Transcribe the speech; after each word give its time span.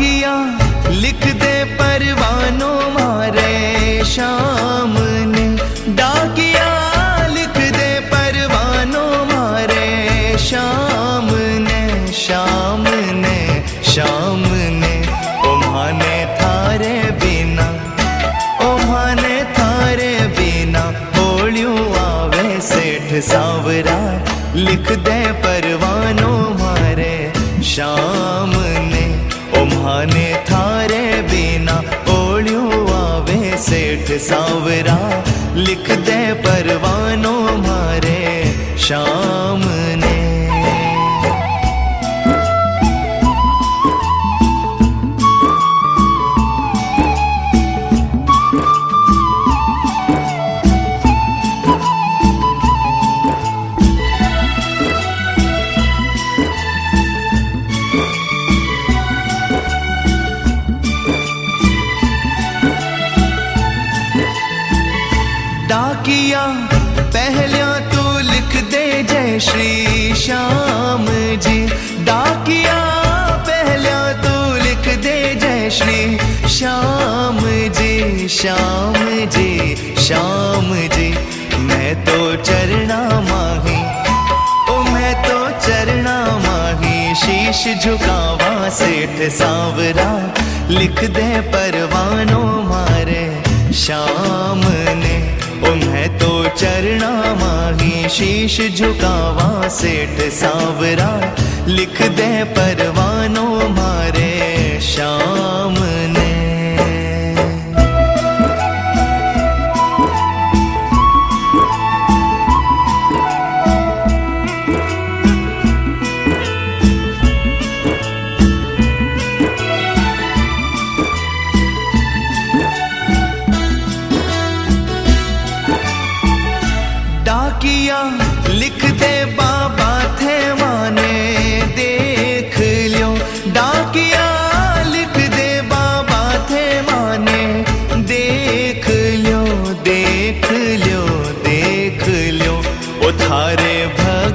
किया, 0.00 0.34
लिख 1.02 1.22
दे 1.40 1.56
परवानों 1.78 2.76
मारे 2.92 4.04
शाम 4.06 4.94
ने 5.32 5.44
डाकिया, 5.98 6.68
लिख 7.34 7.56
दे 7.76 7.90
परवानों 8.12 9.12
मारे 9.32 9.88
शाम 10.38 11.28
ने 11.66 11.82
शाम 12.14 12.84
ने 13.16 13.38
शाम 13.92 14.42
ने 14.80 14.94
उमाने 15.50 16.16
थारे 16.40 16.94
बिना 17.20 17.68
उमाने 18.70 19.36
थारे 19.58 20.12
बिना 20.38 20.84
होलियों 21.16 21.78
आवे 22.00 22.60
सेठ 22.70 23.12
सावरा। 23.30 24.00
लिख 24.56 24.92
दे 25.08 25.20
परवानों 25.44 26.38
मारे 26.60 27.14
शाम 27.74 28.52
ने 28.88 28.89
सेठ 33.60 34.10
सावरा 34.22 34.98
लिख 35.56 35.90
दे 36.06 36.20
परवानों 36.44 37.42
मारे 37.66 38.22
शाम 38.86 39.69
श्री 69.40 70.14
श्याम 70.16 71.06
जी। 71.38 71.58
डाकिया 72.04 72.78
पहलिया 73.46 74.00
तू 74.22 74.34
लिख 74.64 74.88
दे 75.02 75.14
जय 75.34 75.70
श्री 75.70 76.00
श्याम 76.48 77.38
जी 77.78 78.28
श्याम 78.28 78.94
जी 79.28 79.94
श्याम 79.98 80.72
जी। 80.94 81.08
मैं 81.60 81.94
तो 82.04 82.18
चरणा 82.42 83.00
माही, 83.20 83.78
ओ 84.72 84.78
मैं 84.84 85.14
तो 85.24 85.38
चरणा 85.66 86.18
माही। 86.38 87.14
शीश 87.14 87.64
झुकावा 87.84 88.68
सेठ 88.70 89.30
सांवरा, 89.32 90.10
लिख 90.70 91.04
दे 91.10 91.30
परवानों 91.50 92.48
मारे। 92.64 93.24
शाम 93.74 94.62
उन्हें 96.00 96.18
तो 96.18 96.56
चरना 96.56 97.10
माही 97.40 98.08
शीश 98.08 98.56
झुकावा 98.72 99.68
सेठ 99.68 100.20
सावरा 100.32 101.10
लिख 101.68 102.00
दे 102.16 102.32
परवानों 102.56 103.68
मारे 103.76 103.99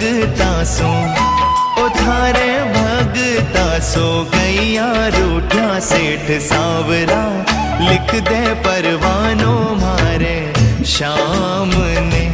भगता 0.00 0.52
सो 0.64 0.90
ओ 1.80 1.88
थारे 1.96 2.52
भगता 2.74 3.64
सो, 3.88 4.04
गैया 4.34 4.86
रूठा 5.16 5.78
सेठ 5.88 6.30
सावरा, 6.42 7.20
लिख 7.80 8.14
दे 8.28 8.40
परवानों 8.64 9.58
मारे। 9.76 10.38
शाम 10.92 11.74
ने 12.08 12.24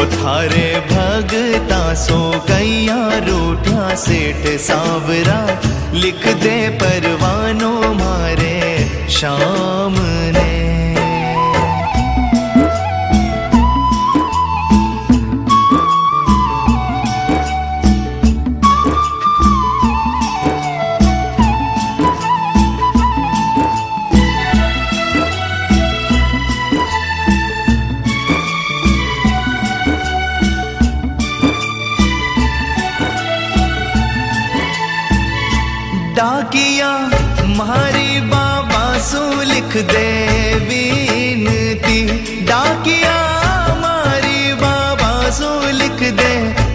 ओ 0.00 0.04
थारे 0.16 0.66
भगता 0.90 1.82
सो 2.02 2.20
कैया 2.50 3.00
रूठा 3.28 3.94
सेठ 4.04 4.48
सावरा, 4.60 5.40
लिख 5.94 6.26
दे 6.42 6.58
परवानों 6.82 7.94
मारे। 7.94 8.58
शाम 9.18 9.61
डाकिया 42.46 43.16
मारी 43.80 44.54
बाबा 44.54 45.30
सो 45.30 45.70
लिख 45.70 46.12
दे। 46.12 46.34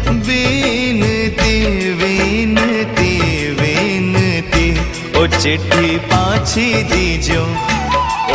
विनती 0.10 1.56
विनती 1.94 3.14
विनती। 3.52 4.80
ओ 5.20 5.28
चिट्ठी 5.28 5.98
पाछी 5.98 6.84
दीजो, 6.84 7.44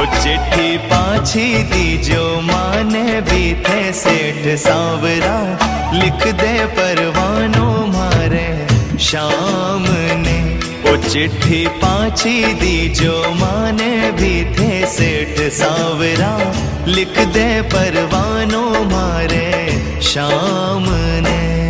ओ 0.01 0.05
चिट्ठी 0.05 0.79
पाछी 0.79 1.63
दीजो। 1.63 2.41
माने 2.41 3.21
थे 3.69 3.93
सेठ 3.93 4.59
सावरा। 4.59 5.59
लिख 5.93 6.35
दे 6.35 6.65
परवानों 6.65 7.87
मारे, 7.87 8.67
शाम 8.99 10.02
ने 11.13 11.29
पाची 11.29 11.31
चिट्ठी 11.31 11.67
पाछी 11.67 12.55
दीजो 12.55 13.35
माने 13.35 14.13
भी 14.13 14.45
थे 14.45 14.87
सेठ 14.87 15.53
सावरा। 15.53 16.53
लिख 16.87 17.19
दे 17.19 17.63
परवानों 17.63 18.85
मारे 18.85 19.83
शाम 20.03 20.85
ने। 21.29 21.62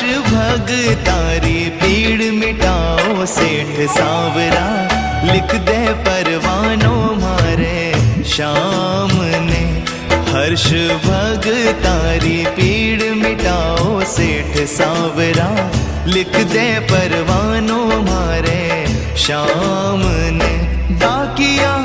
हर्ष 0.00 0.32
भगतारी 0.32 1.58
पीड़ 1.80 2.30
मिटाओ, 2.32 3.24
सेठ 3.26 3.74
सावरा 3.90 4.68
लिख 5.24 5.54
दे 5.66 5.80
परवानों 6.06 7.02
मारे। 7.16 7.80
शाम 8.24 9.12
ने 9.44 9.62
हर्ष 10.30 10.66
भगतारी 11.04 12.38
पीड़ 12.56 13.10
मिटाओ, 13.16 14.00
सेठ 14.14 14.56
सावरा 14.68 15.50
लिख 16.06 16.36
दे 16.52 16.68
परवानों 16.92 17.86
मारे। 18.02 18.86
शाम 19.18 20.02
ने 20.38 20.52
डाकिया 20.96 21.76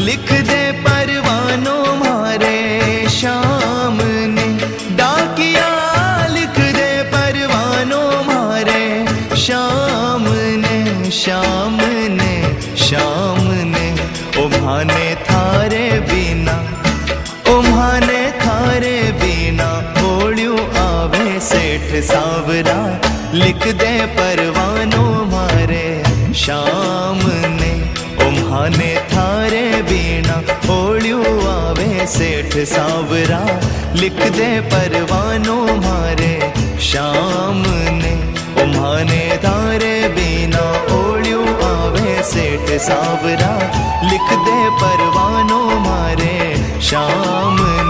लिख 0.00 0.32
दे 0.50 0.59
उम्हाने 14.70 15.14
थारे 15.26 15.86
बिना, 16.08 16.52
उम्हाने 17.52 18.20
थारे 18.40 18.98
बिना 19.18 19.66
ओड़ियो 20.08 20.56
आवे 20.78 21.40
सेठ 21.42 21.88
सावरा, 22.04 22.76
लिख 23.34 23.66
दे 23.80 23.90
परवानो 24.14 25.02
मारे। 25.32 25.82
शाम 26.42 27.18
ने 27.56 27.72
उम्हाने 28.28 28.94
थारे 29.10 29.66
बिना 29.90 30.38
ओड़ियो 30.76 31.18
आवे 31.48 32.06
सेठ 32.06 32.56
सावरा, 32.68 33.42
लिख 33.94 34.22
दे 34.38 34.50
परवानो 34.70 35.58
मारे। 35.80 36.32
शाम 36.90 37.62
सावरा 42.86 43.52
लिख 44.10 44.28
दे 44.46 44.58
परवानो 44.80 45.60
मारे 45.86 46.36
शाम 46.88 47.56
ने 47.60 47.89